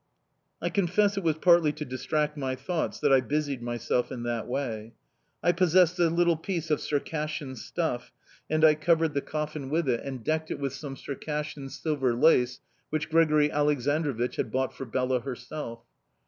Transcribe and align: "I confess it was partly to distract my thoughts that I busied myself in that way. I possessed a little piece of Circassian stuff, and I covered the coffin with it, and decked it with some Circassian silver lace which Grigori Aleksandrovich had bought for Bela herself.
"I 0.63 0.69
confess 0.69 1.15
it 1.15 1.23
was 1.23 1.37
partly 1.37 1.71
to 1.73 1.85
distract 1.85 2.35
my 2.35 2.55
thoughts 2.55 2.99
that 3.01 3.13
I 3.13 3.21
busied 3.21 3.61
myself 3.61 4.11
in 4.11 4.23
that 4.23 4.47
way. 4.47 4.93
I 5.43 5.51
possessed 5.51 5.99
a 5.99 6.09
little 6.09 6.35
piece 6.37 6.71
of 6.71 6.81
Circassian 6.81 7.55
stuff, 7.55 8.11
and 8.49 8.65
I 8.65 8.73
covered 8.73 9.13
the 9.13 9.21
coffin 9.21 9.69
with 9.69 9.87
it, 9.87 9.99
and 10.03 10.23
decked 10.23 10.49
it 10.49 10.57
with 10.57 10.73
some 10.73 10.95
Circassian 10.95 11.69
silver 11.69 12.15
lace 12.15 12.61
which 12.89 13.11
Grigori 13.11 13.51
Aleksandrovich 13.51 14.37
had 14.37 14.49
bought 14.51 14.75
for 14.75 14.85
Bela 14.85 15.19
herself. 15.19 15.83